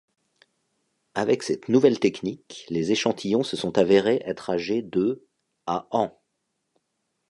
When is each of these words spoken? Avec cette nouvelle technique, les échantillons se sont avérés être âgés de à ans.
Avec 1.13 1.43
cette 1.43 1.69
nouvelle 1.69 1.99
technique, 1.99 2.65
les 2.69 2.91
échantillons 2.91 3.43
se 3.43 3.55
sont 3.55 3.77
avérés 3.77 4.23
être 4.25 4.49
âgés 4.49 4.81
de 4.81 5.27
à 5.67 5.87
ans. 5.91 6.19